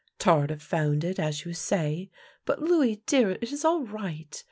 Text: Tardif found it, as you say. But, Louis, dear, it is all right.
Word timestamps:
Tardif 0.17 0.63
found 0.63 1.03
it, 1.03 1.19
as 1.19 1.45
you 1.45 1.53
say. 1.53 2.09
But, 2.43 2.59
Louis, 2.59 2.95
dear, 3.05 3.29
it 3.39 3.51
is 3.53 3.63
all 3.63 3.83
right. 3.83 4.35